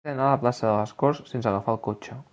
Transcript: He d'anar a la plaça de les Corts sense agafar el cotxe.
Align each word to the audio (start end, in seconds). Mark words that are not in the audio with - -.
He 0.05 0.09
d'anar 0.09 0.23
a 0.27 0.29
la 0.35 0.39
plaça 0.43 0.65
de 0.67 0.71
les 0.79 0.95
Corts 1.03 1.21
sense 1.35 1.53
agafar 1.53 1.77
el 1.79 1.83
cotxe. 1.91 2.23